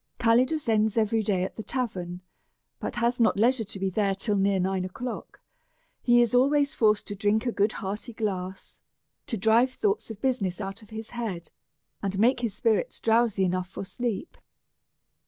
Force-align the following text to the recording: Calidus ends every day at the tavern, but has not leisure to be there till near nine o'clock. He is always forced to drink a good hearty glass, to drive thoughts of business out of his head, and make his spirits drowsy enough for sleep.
Calidus 0.19 0.67
ends 0.67 0.97
every 0.97 1.21
day 1.21 1.43
at 1.43 1.55
the 1.57 1.61
tavern, 1.61 2.21
but 2.79 2.95
has 2.95 3.19
not 3.19 3.37
leisure 3.37 3.63
to 3.63 3.77
be 3.79 3.91
there 3.91 4.15
till 4.15 4.35
near 4.35 4.59
nine 4.59 4.83
o'clock. 4.83 5.39
He 6.01 6.23
is 6.23 6.33
always 6.33 6.73
forced 6.73 7.05
to 7.05 7.15
drink 7.15 7.45
a 7.45 7.51
good 7.51 7.73
hearty 7.73 8.11
glass, 8.13 8.81
to 9.27 9.37
drive 9.37 9.71
thoughts 9.73 10.09
of 10.09 10.19
business 10.19 10.59
out 10.59 10.81
of 10.81 10.89
his 10.89 11.11
head, 11.11 11.51
and 12.01 12.17
make 12.17 12.39
his 12.39 12.55
spirits 12.55 12.99
drowsy 12.99 13.45
enough 13.45 13.69
for 13.69 13.85
sleep. 13.85 14.39